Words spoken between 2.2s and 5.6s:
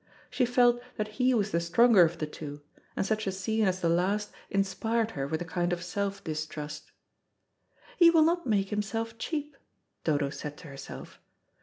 two, and such a scene as the last inspired her with a